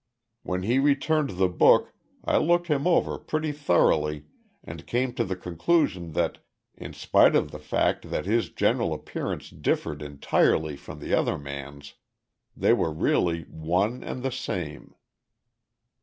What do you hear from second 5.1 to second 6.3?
to the conclusion